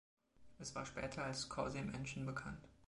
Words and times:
Es 0.57 0.73
war 0.73 0.87
später 0.87 1.23
als 1.25 1.47
„Causey 1.47 1.83
Mansion“ 1.83 2.25
bekannt. 2.25 2.67